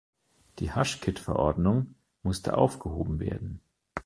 [0.57, 1.93] Die Hushkit-Verordnung
[2.23, 3.59] musste aufgehoben werden.